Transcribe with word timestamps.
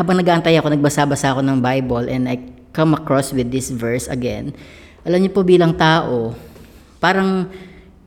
habang 0.00 0.16
nag-aantay 0.16 0.56
ako, 0.56 0.72
nagbasa-basa 0.72 1.36
ako 1.36 1.44
ng 1.44 1.60
Bible 1.60 2.08
and 2.08 2.24
I 2.24 2.40
come 2.72 2.96
across 2.96 3.36
with 3.36 3.52
this 3.52 3.68
verse 3.68 4.08
again. 4.08 4.56
Alam 5.04 5.28
niyo 5.28 5.36
po 5.36 5.44
bilang 5.44 5.76
tao, 5.76 6.32
parang 7.04 7.52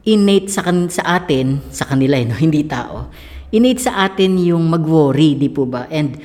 innate 0.01 0.49
sa, 0.49 0.65
kan- 0.65 0.89
sa 0.89 1.21
atin, 1.21 1.61
sa 1.69 1.85
kanila, 1.85 2.17
eh, 2.17 2.25
no? 2.25 2.33
hindi 2.41 2.65
tao, 2.65 3.13
innate 3.53 3.85
sa 3.85 4.09
atin 4.09 4.41
yung 4.41 4.73
mag-worry, 4.73 5.37
di 5.37 5.53
po 5.53 5.69
ba? 5.69 5.85
And 5.93 6.17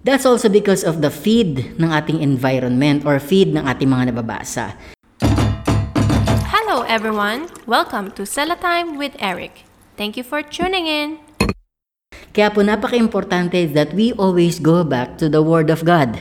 that's 0.00 0.24
also 0.24 0.48
because 0.48 0.80
of 0.80 1.04
the 1.04 1.12
feed 1.12 1.76
ng 1.76 1.92
ating 1.92 2.24
environment 2.24 3.04
or 3.04 3.20
feed 3.20 3.52
ng 3.52 3.68
ating 3.68 3.92
mga 3.92 4.16
nababasa. 4.16 4.80
Hello, 6.48 6.88
everyone. 6.88 7.52
Welcome 7.68 8.16
to 8.16 8.24
Sella 8.24 8.56
Time 8.56 8.96
with 8.96 9.12
Eric. 9.20 9.68
Thank 10.00 10.16
you 10.16 10.24
for 10.24 10.40
tuning 10.40 10.88
in. 10.88 11.20
Kaya 12.32 12.48
po 12.48 12.64
napaka-importante 12.64 13.68
that 13.76 13.92
we 13.92 14.16
always 14.16 14.56
go 14.56 14.80
back 14.80 15.20
to 15.20 15.28
the 15.28 15.44
Word 15.44 15.68
of 15.68 15.84
God. 15.84 16.16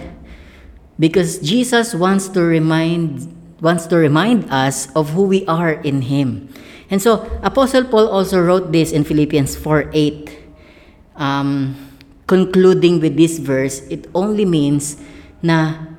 Because 1.00 1.40
Jesus 1.40 1.96
wants 1.96 2.28
to 2.36 2.44
remind 2.44 3.32
wants 3.64 3.88
to 3.88 3.96
remind 3.96 4.50
us 4.52 4.92
of 4.98 5.16
who 5.16 5.24
we 5.24 5.46
are 5.48 5.80
in 5.88 6.12
Him. 6.12 6.52
And 6.92 7.00
so, 7.00 7.24
Apostle 7.40 7.88
Paul 7.88 8.10
also 8.10 8.42
wrote 8.42 8.76
this 8.76 8.92
in 8.92 9.08
Philippians 9.08 9.56
4:8. 9.56 10.36
Um, 11.16 11.78
concluding 12.28 13.00
with 13.00 13.16
this 13.16 13.40
verse, 13.40 13.84
it 13.88 14.08
only 14.16 14.44
means 14.44 15.00
na 15.44 15.92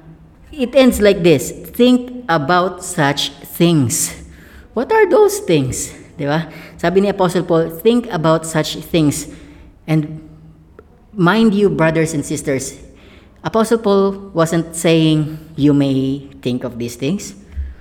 it 0.52 0.76
ends 0.76 1.00
like 1.00 1.24
this, 1.24 1.52
think 1.72 2.24
about 2.28 2.84
such 2.84 3.32
things. 3.56 4.12
What 4.76 4.92
are 4.92 5.08
those 5.08 5.40
things? 5.40 5.92
Di 6.16 6.28
ba? 6.28 6.48
Sabi 6.76 7.04
ni 7.04 7.08
Apostle 7.08 7.44
Paul, 7.44 7.72
think 7.72 8.08
about 8.12 8.44
such 8.44 8.80
things. 8.84 9.28
And 9.86 10.22
mind 11.12 11.54
you, 11.54 11.68
brothers 11.68 12.14
and 12.14 12.24
sisters, 12.24 12.78
Apostle 13.44 13.78
Paul 13.78 14.30
wasn't 14.32 14.76
saying 14.76 15.38
you 15.56 15.74
may 15.74 16.30
think 16.42 16.64
of 16.64 16.78
these 16.78 16.96
things. 16.96 17.34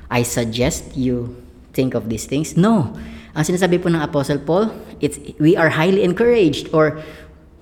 I 0.09 0.23
suggest 0.23 0.97
you 0.97 1.37
think 1.73 1.93
of 1.93 2.09
these 2.09 2.25
things. 2.25 2.57
No. 2.57 2.97
Ang 3.31 3.43
sinasabi 3.47 3.79
po 3.79 3.87
ng 3.87 4.01
Apostle 4.01 4.43
Paul, 4.43 4.73
it's, 4.99 5.21
we 5.39 5.55
are 5.55 5.69
highly 5.71 6.03
encouraged 6.03 6.73
or 6.73 6.99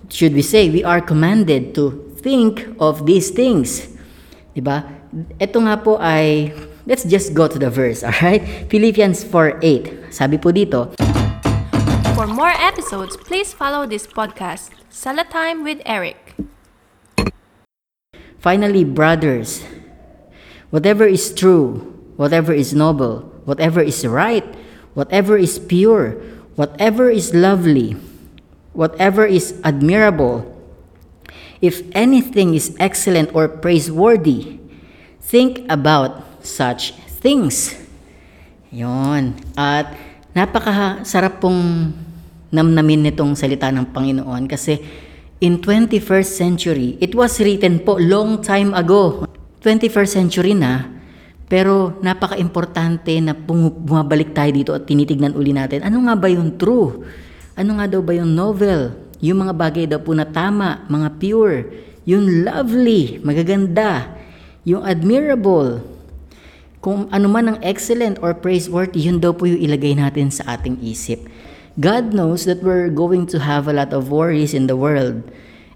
should 0.10 0.34
we 0.34 0.42
say, 0.42 0.70
we 0.70 0.84
are 0.84 1.02
commanded 1.02 1.76
to 1.76 1.94
think 2.24 2.66
of 2.80 3.06
these 3.06 3.30
things. 3.30 3.86
Diba? 4.56 4.88
Ito 5.38 5.58
nga 5.68 5.78
po 5.78 6.02
ay, 6.02 6.56
let's 6.90 7.06
just 7.06 7.38
go 7.38 7.46
to 7.46 7.60
the 7.62 7.70
verse, 7.70 8.02
alright? 8.08 8.42
Philippians 8.72 9.22
4.8. 9.28 10.10
Sabi 10.10 10.42
po 10.42 10.50
dito, 10.50 10.90
For 12.20 12.28
more 12.28 12.52
episodes, 12.52 13.16
please 13.16 13.56
follow 13.56 13.88
this 13.88 14.04
podcast, 14.04 14.76
Sella 14.92 15.24
Time 15.24 15.64
with 15.64 15.80
Eric. 15.88 16.36
Finally, 18.36 18.84
brothers, 18.84 19.64
whatever 20.68 21.08
is 21.08 21.32
true, 21.32 21.80
whatever 22.20 22.52
is 22.52 22.76
noble, 22.76 23.24
whatever 23.48 23.80
is 23.80 24.04
right, 24.04 24.44
whatever 25.00 25.40
is 25.40 25.64
pure, 25.64 26.20
whatever 26.60 27.08
is 27.08 27.32
lovely, 27.32 27.96
whatever 28.76 29.24
is 29.24 29.56
admirable, 29.64 30.44
if 31.64 31.88
anything 31.96 32.52
is 32.54 32.76
excellent 32.84 33.32
or 33.32 33.48
praiseworthy, 33.48 34.60
think 35.24 35.64
about 35.72 36.44
such 36.44 36.92
things. 37.24 37.80
Yon. 38.76 39.40
At 39.56 39.96
napakasarap 40.36 41.40
pong 41.40 42.09
namnamin 42.50 43.10
nitong 43.10 43.38
salita 43.38 43.70
ng 43.70 43.94
Panginoon 43.94 44.50
kasi 44.50 44.82
in 45.40 45.62
21st 45.62 46.30
century, 46.30 46.90
it 47.00 47.16
was 47.16 47.40
written 47.40 47.80
po 47.80 47.96
long 47.98 48.44
time 48.44 48.76
ago. 48.76 49.24
21st 49.64 50.12
century 50.12 50.56
na, 50.56 50.88
pero 51.50 51.98
napaka-importante 52.00 53.12
na 53.20 53.34
bumabalik 53.34 54.32
tayo 54.38 54.52
dito 54.54 54.72
at 54.72 54.86
tinitignan 54.86 55.34
uli 55.34 55.52
natin, 55.52 55.82
ano 55.82 56.06
nga 56.06 56.16
ba 56.16 56.28
yung 56.30 56.56
true? 56.56 57.04
Ano 57.60 57.82
nga 57.82 57.90
daw 57.90 58.00
ba 58.00 58.14
yung 58.16 58.32
novel? 58.32 58.96
Yung 59.20 59.44
mga 59.44 59.54
bagay 59.58 59.86
daw 59.90 60.00
po 60.00 60.16
na 60.16 60.24
tama, 60.24 60.88
mga 60.88 61.10
pure, 61.20 61.58
yung 62.08 62.48
lovely, 62.48 63.20
magaganda, 63.20 64.16
yung 64.64 64.86
admirable, 64.86 65.84
kung 66.80 67.12
ano 67.12 67.28
man 67.28 67.52
ang 67.52 67.58
excellent 67.60 68.16
or 68.24 68.32
praiseworthy, 68.32 69.12
yun 69.12 69.20
daw 69.20 69.36
po 69.36 69.44
yung 69.44 69.60
ilagay 69.60 70.00
natin 70.00 70.32
sa 70.32 70.56
ating 70.56 70.80
isip. 70.80 71.28
God 71.78 72.14
knows 72.14 72.46
that 72.46 72.64
we're 72.64 72.90
going 72.90 73.28
to 73.28 73.40
have 73.40 73.68
a 73.68 73.74
lot 73.74 73.94
of 73.94 74.10
worries 74.10 74.54
in 74.54 74.68
the 74.68 74.76
world. 74.76 75.24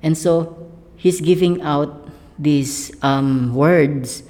And 0.01 0.17
so, 0.17 0.57
He's 0.95 1.19
giving 1.19 1.61
out 1.61 2.07
these 2.39 2.91
um, 3.03 3.53
words 3.53 4.23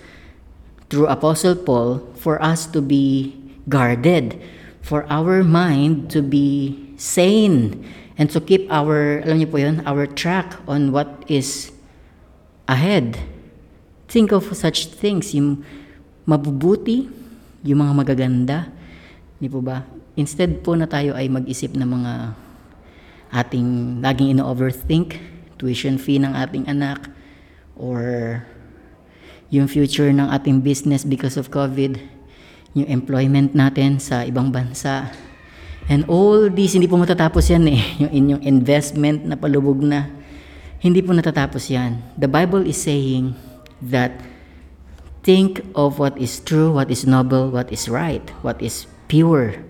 through 0.90 1.07
Apostle 1.07 1.56
Paul 1.56 2.02
for 2.18 2.41
us 2.41 2.66
to 2.73 2.81
be 2.81 3.38
guarded, 3.69 4.41
for 4.81 5.06
our 5.09 5.44
mind 5.44 6.09
to 6.12 6.22
be 6.22 6.94
sane, 6.97 7.85
and 8.18 8.29
to 8.31 8.41
keep 8.41 8.69
our, 8.69 9.22
alam 9.22 9.41
niyo 9.41 9.50
po 9.50 9.57
yun, 9.57 9.81
our 9.85 10.06
track 10.06 10.57
on 10.68 10.91
what 10.94 11.25
is 11.28 11.72
ahead. 12.68 13.18
Think 14.07 14.31
of 14.31 14.53
such 14.53 14.94
things, 14.94 15.34
yung 15.34 15.66
mabubuti, 16.29 17.09
yung 17.66 17.79
mga 17.81 17.94
magaganda, 17.94 18.57
di 19.43 19.51
po 19.51 19.59
ba? 19.59 19.83
Instead 20.15 20.63
po 20.63 20.71
na 20.79 20.87
tayo 20.87 21.11
ay 21.19 21.27
mag-isip 21.27 21.75
ng 21.75 21.83
mga 21.83 22.13
ating 23.35 23.99
laging 23.99 24.39
ino-overthink, 24.39 25.19
tuition 25.59 25.99
fee 25.99 26.15
ng 26.23 26.31
ating 26.31 26.63
anak, 26.71 27.11
or 27.75 28.39
yung 29.51 29.67
future 29.67 30.15
ng 30.15 30.31
ating 30.31 30.63
business 30.63 31.03
because 31.03 31.35
of 31.35 31.51
COVID, 31.51 31.99
yung 32.71 32.87
employment 32.87 33.51
natin 33.51 33.99
sa 33.99 34.23
ibang 34.23 34.47
bansa. 34.47 35.11
And 35.91 36.07
all 36.07 36.47
these, 36.47 36.79
hindi 36.79 36.87
po 36.87 36.95
matatapos 36.95 37.51
yan 37.51 37.67
eh. 37.67 37.83
Yung 38.07 38.11
inyong 38.15 38.43
investment 38.47 39.27
na 39.27 39.35
palubog 39.35 39.83
na, 39.83 40.07
hindi 40.79 41.03
po 41.03 41.11
natatapos 41.11 41.67
yan. 41.67 41.99
The 42.15 42.31
Bible 42.31 42.63
is 42.63 42.79
saying 42.79 43.35
that 43.83 44.15
think 45.27 45.59
of 45.75 45.99
what 45.99 46.15
is 46.15 46.39
true, 46.39 46.71
what 46.71 46.87
is 46.87 47.03
noble, 47.03 47.51
what 47.51 47.67
is 47.67 47.91
right, 47.91 48.23
what 48.39 48.63
is 48.63 48.87
pure, 49.13 49.62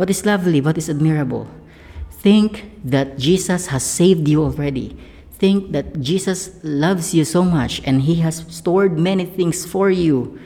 what 0.00 0.08
is 0.08 0.24
lovely, 0.24 0.64
what 0.64 0.80
is 0.80 0.88
admirable. 0.88 1.44
Think 2.24 2.72
that 2.80 3.20
Jesus 3.20 3.68
has 3.68 3.84
saved 3.84 4.24
you 4.24 4.40
already. 4.40 4.96
Think 5.36 5.76
that 5.76 6.00
Jesus 6.00 6.56
loves 6.64 7.12
you 7.12 7.28
so 7.28 7.44
much 7.44 7.84
and 7.84 8.08
He 8.08 8.24
has 8.24 8.48
stored 8.48 8.96
many 8.96 9.28
things 9.28 9.68
for 9.68 9.92
you. 9.92 10.40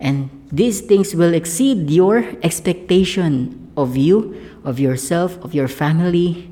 And 0.00 0.32
these 0.48 0.80
things 0.80 1.14
will 1.14 1.36
exceed 1.36 1.90
your 1.92 2.24
expectation 2.40 3.68
of 3.76 4.00
you, 4.00 4.32
of 4.64 4.80
yourself, 4.80 5.36
of 5.44 5.52
your 5.52 5.68
family. 5.68 6.48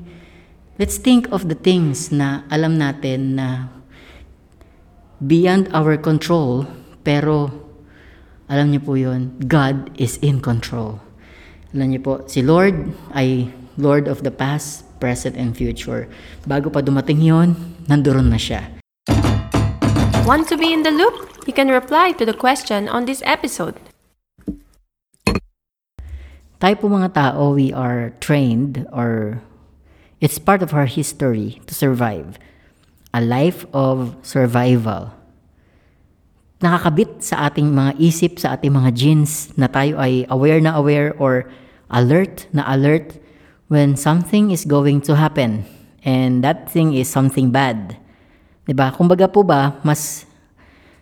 Let's 0.77 1.01
think 1.01 1.25
of 1.33 1.49
the 1.49 1.57
things 1.57 2.13
na 2.13 2.45
alam 2.53 2.77
natin 2.77 3.41
na 3.41 3.73
beyond 5.17 5.73
our 5.73 5.97
control, 5.97 6.69
pero 7.01 7.49
alam 8.45 8.69
niyo 8.69 8.85
po 8.85 8.93
yun, 8.93 9.33
God 9.49 9.89
is 9.97 10.21
in 10.21 10.45
control. 10.45 11.08
Alam 11.69 11.93
niyo 11.93 12.01
po, 12.01 12.13
si 12.25 12.41
Lord 12.41 12.73
ay 13.13 13.45
Lord 13.77 14.09
of 14.09 14.25
the 14.25 14.33
past, 14.33 14.89
present, 14.97 15.37
and 15.37 15.53
future. 15.53 16.09
Bago 16.49 16.73
pa 16.73 16.81
dumating 16.81 17.21
yon, 17.21 17.53
nandoon 17.85 18.25
na 18.25 18.41
siya. 18.41 18.65
Want 20.25 20.49
to 20.49 20.57
be 20.57 20.73
in 20.73 20.81
the 20.81 20.89
loop? 20.89 21.29
You 21.45 21.53
can 21.53 21.69
reply 21.69 22.17
to 22.17 22.25
the 22.25 22.33
question 22.33 22.89
on 22.89 23.05
this 23.05 23.21
episode. 23.21 23.77
Tayo 26.57 26.75
po 26.75 26.89
mga 26.89 27.13
tao, 27.13 27.53
we 27.53 27.69
are 27.69 28.17
trained 28.17 28.89
or 28.89 29.39
it's 30.19 30.41
part 30.41 30.65
of 30.65 30.73
our 30.73 30.89
history 30.89 31.61
to 31.69 31.73
survive. 31.77 32.41
A 33.13 33.21
life 33.21 33.69
of 33.77 34.17
survival. 34.25 35.13
Nakakabit 36.59 37.23
sa 37.23 37.47
ating 37.47 37.71
mga 37.71 37.95
isip, 38.03 38.35
sa 38.35 38.59
ating 38.59 38.75
mga 38.75 38.91
genes 38.91 39.55
na 39.55 39.71
tayo 39.71 39.95
ay 39.95 40.27
aware 40.27 40.59
na 40.59 40.75
aware 40.75 41.15
or 41.15 41.47
alert 41.87 42.51
na 42.51 42.67
alert 42.67 43.15
when 43.71 43.95
something 43.95 44.51
is 44.51 44.67
going 44.67 44.99
to 44.99 45.15
happen. 45.15 45.63
And 46.03 46.43
that 46.43 46.67
thing 46.67 46.91
is 46.91 47.07
something 47.07 47.47
bad. 47.55 47.95
'Di 48.67 48.75
ba? 48.75 48.91
Kumbaga 48.91 49.31
po 49.31 49.47
ba, 49.47 49.79
mas 49.87 50.27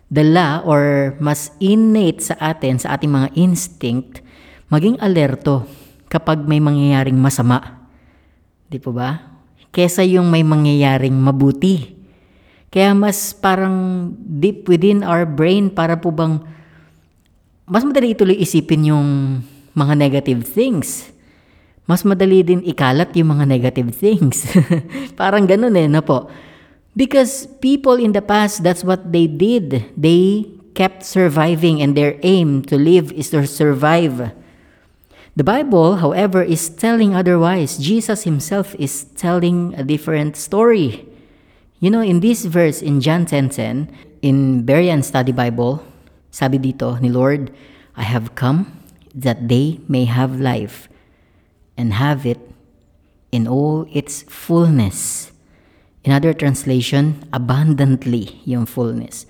dala 0.06 0.62
or 0.62 1.14
mas 1.18 1.52
innate 1.58 2.32
sa 2.32 2.34
atin, 2.38 2.78
sa 2.78 2.94
ating 2.94 3.10
mga 3.10 3.28
instinct, 3.34 4.22
maging 4.70 4.96
alerto 5.02 5.68
kapag 6.08 6.46
may 6.46 6.62
mangyayaring 6.62 7.18
masama. 7.18 7.90
Di 8.70 8.80
po 8.80 8.94
ba? 8.94 9.36
Kesa 9.74 10.00
yung 10.06 10.32
may 10.32 10.40
mangyayaring 10.46 11.12
mabuti. 11.12 11.97
Kaya 12.68 12.92
mas 12.92 13.32
parang 13.32 14.08
deep 14.16 14.68
within 14.68 15.00
our 15.00 15.24
brain 15.24 15.72
para 15.72 15.96
po 15.96 16.12
bang 16.12 16.44
mas 17.68 17.84
madali 17.84 18.16
ituloy 18.16 18.36
isipin 18.36 18.92
yung 18.92 19.08
mga 19.76 19.94
negative 19.96 20.44
things. 20.44 21.12
Mas 21.88 22.04
madali 22.04 22.44
din 22.44 22.60
ikalat 22.64 23.16
yung 23.16 23.32
mga 23.32 23.48
negative 23.48 23.92
things. 23.96 24.44
parang 25.20 25.48
ganun 25.48 25.72
eh, 25.72 25.88
no 25.88 26.04
po? 26.04 26.28
Because 26.92 27.48
people 27.64 27.96
in 27.96 28.12
the 28.12 28.20
past, 28.20 28.60
that's 28.60 28.84
what 28.84 29.12
they 29.12 29.24
did. 29.24 29.88
They 29.96 30.44
kept 30.78 31.02
surviving, 31.02 31.80
and 31.82 31.96
their 31.96 32.20
aim 32.22 32.62
to 32.68 32.76
live 32.76 33.10
is 33.16 33.30
to 33.34 33.46
survive. 33.46 34.30
The 35.34 35.46
Bible, 35.46 35.96
however, 36.04 36.42
is 36.42 36.68
telling 36.68 37.14
otherwise. 37.14 37.78
Jesus 37.78 38.22
himself 38.22 38.74
is 38.78 39.10
telling 39.16 39.74
a 39.74 39.82
different 39.82 40.36
story. 40.36 41.07
You 41.78 41.90
know, 41.90 42.02
in 42.02 42.18
this 42.18 42.42
verse 42.42 42.82
in 42.82 42.98
John 42.98 43.22
10:10, 43.22 43.86
in 44.18 44.66
Berean 44.66 45.06
Study 45.06 45.30
Bible, 45.30 45.78
sabi 46.34 46.58
dito 46.58 46.98
ni 46.98 47.06
Lord, 47.06 47.54
I 47.94 48.02
have 48.02 48.34
come 48.34 48.66
that 49.14 49.46
they 49.46 49.78
may 49.86 50.10
have 50.10 50.42
life 50.42 50.90
and 51.78 51.94
have 51.94 52.26
it 52.26 52.42
in 53.30 53.46
all 53.46 53.86
its 53.94 54.26
fullness. 54.26 55.30
In 56.02 56.10
other 56.10 56.34
translation, 56.34 57.22
abundantly 57.30 58.42
yung 58.42 58.66
fullness. 58.66 59.22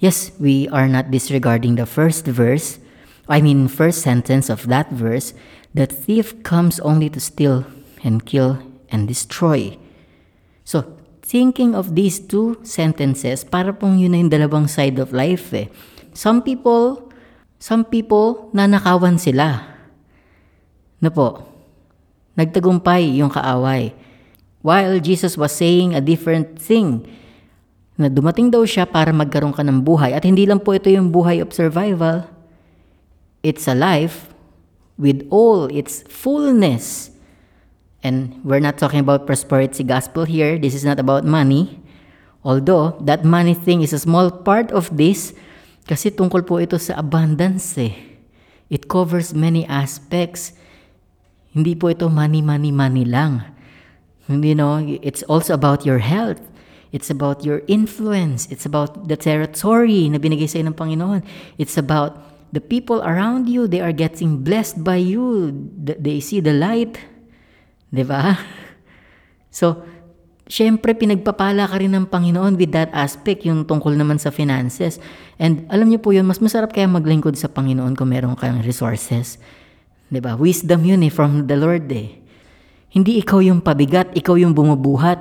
Yes, 0.00 0.32
we 0.40 0.68
are 0.72 0.88
not 0.88 1.12
disregarding 1.12 1.76
the 1.76 1.84
first 1.84 2.24
verse, 2.24 2.80
I 3.28 3.44
mean 3.44 3.68
first 3.68 4.00
sentence 4.00 4.48
of 4.48 4.68
that 4.72 4.88
verse, 4.88 5.36
the 5.76 5.84
thief 5.84 6.44
comes 6.44 6.80
only 6.80 7.12
to 7.12 7.20
steal 7.20 7.68
and 8.00 8.24
kill 8.24 8.60
and 8.88 9.08
destroy. 9.08 9.76
So, 10.64 10.84
thinking 11.34 11.74
of 11.74 11.98
these 11.98 12.22
two 12.22 12.54
sentences, 12.62 13.42
para 13.42 13.74
pong 13.74 13.98
yun 13.98 14.14
na 14.14 14.22
yung 14.22 14.30
dalawang 14.30 14.70
side 14.70 15.02
of 15.02 15.10
life 15.10 15.50
eh. 15.50 15.66
Some 16.14 16.46
people, 16.46 17.10
some 17.58 17.82
people, 17.82 18.54
nanakawan 18.54 19.18
sila. 19.18 19.66
Na 21.02 21.10
po, 21.10 21.42
nagtagumpay 22.38 23.18
yung 23.18 23.34
kaaway. 23.34 23.90
While 24.62 25.02
Jesus 25.02 25.34
was 25.34 25.50
saying 25.50 25.98
a 25.98 26.00
different 26.00 26.54
thing, 26.62 27.02
na 27.94 28.10
dumating 28.10 28.50
daw 28.50 28.62
siya 28.66 28.86
para 28.86 29.14
magkaroon 29.14 29.54
ka 29.54 29.62
ng 29.62 29.82
buhay. 29.82 30.14
At 30.14 30.26
hindi 30.26 30.46
lang 30.46 30.62
po 30.62 30.74
ito 30.74 30.90
yung 30.90 31.14
buhay 31.14 31.38
of 31.42 31.54
survival. 31.54 32.26
It's 33.42 33.70
a 33.70 33.74
life 33.74 34.34
with 34.98 35.26
all 35.30 35.70
its 35.70 36.02
fullness. 36.10 37.13
And 38.04 38.36
we're 38.44 38.60
not 38.60 38.76
talking 38.76 39.00
about 39.00 39.24
prosperity 39.24 39.82
gospel 39.82 40.28
here. 40.28 40.60
This 40.60 40.76
is 40.76 40.84
not 40.84 41.00
about 41.00 41.24
money. 41.24 41.80
Although, 42.44 43.00
that 43.00 43.24
money 43.24 43.56
thing 43.56 43.80
is 43.80 43.96
a 43.96 43.98
small 43.98 44.30
part 44.30 44.68
of 44.76 44.92
this 44.92 45.32
kasi 45.88 46.12
tungkol 46.12 46.44
po 46.44 46.60
ito 46.60 46.76
sa 46.76 47.00
abundance 47.00 47.80
eh. 47.80 47.96
It 48.68 48.92
covers 48.92 49.32
many 49.32 49.64
aspects. 49.64 50.52
Hindi 51.56 51.72
po 51.72 51.88
ito 51.88 52.12
money, 52.12 52.44
money, 52.44 52.68
money 52.68 53.08
lang. 53.08 53.40
You 54.28 54.52
know, 54.52 54.84
it's 54.84 55.24
also 55.24 55.56
about 55.56 55.88
your 55.88 56.04
health. 56.04 56.40
It's 56.92 57.08
about 57.08 57.44
your 57.44 57.64
influence. 57.68 58.48
It's 58.52 58.68
about 58.68 59.08
the 59.08 59.16
territory 59.16 60.12
na 60.12 60.20
binigay 60.20 60.48
sa'yo 60.48 60.68
ng 60.68 60.76
Panginoon. 60.76 61.24
It's 61.56 61.80
about 61.80 62.20
the 62.52 62.60
people 62.60 63.00
around 63.00 63.48
you. 63.48 63.64
They 63.64 63.80
are 63.80 63.96
getting 63.96 64.44
blessed 64.44 64.84
by 64.84 65.00
you. 65.00 65.52
They 65.80 66.20
see 66.20 66.44
the 66.44 66.52
light. 66.52 67.00
Di 67.94 68.02
ba? 68.02 68.34
So, 69.54 69.86
syempre, 70.50 70.98
pinagpapala 70.98 71.70
ka 71.70 71.78
rin 71.78 71.94
ng 71.94 72.10
Panginoon 72.10 72.58
with 72.58 72.74
that 72.74 72.90
aspect, 72.90 73.46
yung 73.46 73.62
tungkol 73.62 73.94
naman 73.94 74.18
sa 74.18 74.34
finances. 74.34 74.98
And 75.38 75.70
alam 75.70 75.94
niyo 75.94 76.02
po 76.02 76.10
yun, 76.10 76.26
mas 76.26 76.42
masarap 76.42 76.74
kaya 76.74 76.90
maglingkod 76.90 77.38
sa 77.38 77.46
Panginoon 77.46 77.94
kung 77.94 78.10
meron 78.10 78.34
kang 78.34 78.58
resources. 78.66 79.38
Di 80.10 80.18
ba? 80.18 80.34
Wisdom 80.34 80.82
yun 80.82 81.06
eh, 81.06 81.12
from 81.14 81.46
the 81.46 81.54
Lord 81.54 81.86
eh. 81.94 82.18
Hindi 82.90 83.22
ikaw 83.22 83.42
yung 83.42 83.62
pabigat, 83.62 84.14
ikaw 84.14 84.34
yung 84.38 84.54
bumubuhat. 84.54 85.18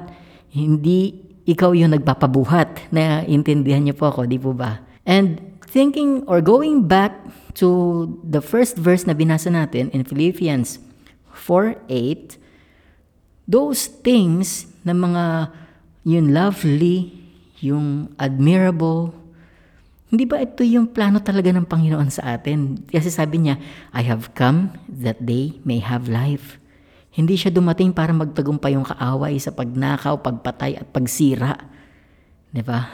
Hindi 0.53 1.17
ikaw 1.45 1.73
yung 1.73 1.93
nagpapabuhat. 1.93 2.93
Na 2.93 3.21
intindihan 3.25 3.85
niyo 3.85 3.97
po 3.97 4.09
ako, 4.09 4.25
di 4.25 4.37
po 4.37 4.53
ba? 4.53 4.81
And 5.05 5.41
thinking 5.69 6.21
or 6.29 6.41
going 6.41 6.85
back 6.85 7.17
to 7.57 8.05
the 8.21 8.41
first 8.41 8.77
verse 8.77 9.09
na 9.09 9.17
binasa 9.17 9.49
natin 9.49 9.89
in 9.89 10.05
Philippians 10.05 10.77
4.8, 11.33 12.42
those 13.53 13.85
things 14.01 14.65
na 14.81 14.97
mga 14.97 15.53
yung 16.09 16.33
lovely, 16.33 17.13
yung 17.61 18.09
admirable, 18.17 19.13
hindi 20.09 20.25
ba 20.29 20.41
ito 20.41 20.61
yung 20.61 20.89
plano 20.89 21.21
talaga 21.21 21.49
ng 21.53 21.65
Panginoon 21.65 22.09
sa 22.09 22.37
atin? 22.37 22.85
Kasi 22.85 23.09
sabi 23.13 23.45
niya, 23.45 23.57
I 23.93 24.05
have 24.05 24.33
come 24.33 24.73
that 24.85 25.17
they 25.21 25.57
may 25.65 25.81
have 25.81 26.05
life. 26.05 26.61
Hindi 27.13 27.37
siya 27.37 27.53
dumating 27.53 27.93
para 27.93 28.13
magtagumpay 28.13 28.73
yung 28.73 28.85
kaaway 28.85 29.37
sa 29.37 29.53
pagnakaw, 29.53 30.21
pagpatay 30.21 30.81
at 30.81 30.89
pagsira. 30.89 31.57
Di 32.49 32.61
ba? 32.61 32.89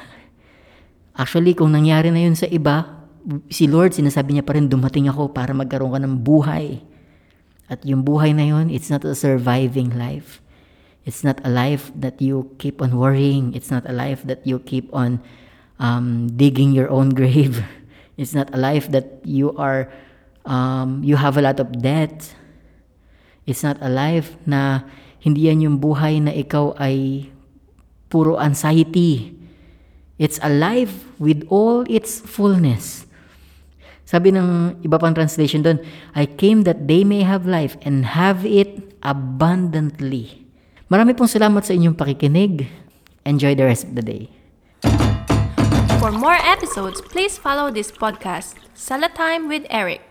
Actually, 1.16 1.56
kung 1.56 1.76
nangyari 1.76 2.08
na 2.12 2.24
yun 2.24 2.40
sa 2.40 2.48
iba, 2.48 3.08
si 3.52 3.68
Lord, 3.68 3.96
sinasabi 3.96 4.40
niya 4.40 4.48
pa 4.48 4.56
rin, 4.56 4.72
dumating 4.72 5.12
ako 5.12 5.36
para 5.36 5.52
magkaroon 5.52 5.96
ka 5.96 6.00
ng 6.00 6.16
buhay. 6.24 6.80
At 7.68 7.84
yung 7.84 8.08
buhay 8.08 8.32
na 8.32 8.48
yun, 8.48 8.72
it's 8.72 8.88
not 8.88 9.04
a 9.04 9.12
surviving 9.12 9.92
life. 9.92 10.40
It's 11.06 11.24
not 11.24 11.40
a 11.44 11.50
life 11.50 11.92
that 11.96 12.22
you 12.22 12.56
keep 12.58 12.82
on 12.82 12.98
worrying. 12.98 13.54
It's 13.56 13.72
not 13.72 13.90
a 13.90 13.94
life 13.94 14.24
that 14.24 14.46
you 14.46 14.60
keep 14.60 14.92
on 14.94 15.22
um, 15.80 16.28
digging 16.36 16.72
your 16.72 16.90
own 16.90 17.10
grave. 17.20 17.64
It's 18.18 18.34
not 18.34 18.54
a 18.54 18.58
life 18.58 18.92
that 18.92 19.24
you 19.24 19.56
are, 19.56 19.90
um, 20.46 21.04
you 21.04 21.16
have 21.16 21.38
a 21.38 21.42
lot 21.42 21.60
of 21.60 21.82
debt. 21.82 22.36
It's 23.48 23.64
not 23.64 23.78
a 23.82 23.90
life 23.90 24.36
na 24.46 24.84
hindi 25.20 25.48
yan 25.48 25.62
yung 25.62 25.78
buhay 25.80 26.22
na 26.22 26.32
ikaw 26.36 26.76
ay 26.78 27.28
puro 28.12 28.38
anxiety. 28.38 29.34
It's 30.20 30.38
a 30.44 30.52
life 30.52 31.08
with 31.16 31.48
all 31.48 31.88
its 31.88 32.20
fullness. 32.20 33.08
Sabi 34.04 34.34
ng 34.34 34.82
iba 34.84 34.98
pang 35.00 35.14
translation 35.14 35.64
doon, 35.64 35.80
I 36.18 36.26
came 36.26 36.66
that 36.66 36.90
they 36.90 37.06
may 37.06 37.24
have 37.24 37.46
life 37.46 37.78
and 37.86 38.18
have 38.18 38.44
it 38.44 38.98
abundantly. 39.06 40.49
Marami 40.90 41.14
pong 41.14 41.30
salamat 41.30 41.62
sa 41.62 41.78
inyong 41.78 41.94
pakikinig. 41.94 42.66
Enjoy 43.22 43.54
the 43.54 43.62
rest 43.62 43.86
of 43.86 43.94
the 43.94 44.02
day. 44.02 44.34
For 46.02 46.10
more 46.10 46.42
episodes, 46.42 46.98
please 46.98 47.38
follow 47.38 47.70
this 47.70 47.94
podcast, 47.94 48.58
Salatime 48.74 49.46
with 49.46 49.70
Eric. 49.70 50.09